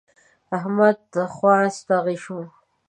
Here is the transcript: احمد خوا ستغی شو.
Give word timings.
احمد 0.57 0.99
خوا 1.33 1.55
ستغی 1.77 2.17
شو. 2.23 2.39